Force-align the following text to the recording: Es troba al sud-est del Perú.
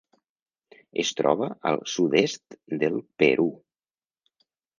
Es 1.03 1.11
troba 1.19 1.49
al 1.73 1.77
sud-est 1.97 2.57
del 2.85 2.99
Perú. 3.23 3.47